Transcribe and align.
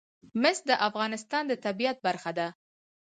مس 0.41 0.57
د 0.69 0.71
افغانستان 0.87 1.43
د 1.47 1.53
طبیعت 1.65 1.97
برخه 2.05 2.31
ده. 2.37 2.47